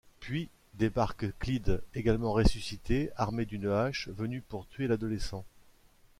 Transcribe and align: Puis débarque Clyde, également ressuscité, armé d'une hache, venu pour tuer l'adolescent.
Puis 0.19 0.49
débarque 0.73 1.27
Clyde, 1.37 1.83
également 1.93 2.33
ressuscité, 2.33 3.11
armé 3.17 3.45
d'une 3.45 3.67
hache, 3.67 4.07
venu 4.09 4.41
pour 4.41 4.65
tuer 4.67 4.87
l'adolescent. 4.87 5.45